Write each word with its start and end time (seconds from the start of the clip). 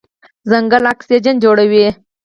ځنګل 0.49 0.83
اکسیجن 0.93 1.35
جوړوي. 1.43 1.87